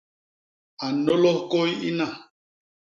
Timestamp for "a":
0.85-0.87